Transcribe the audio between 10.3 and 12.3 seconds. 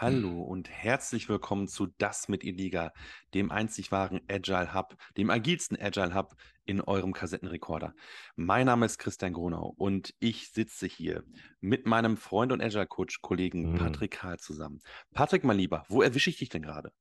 sitze hier mit meinem